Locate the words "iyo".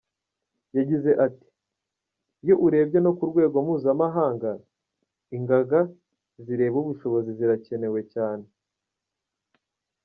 2.43-2.55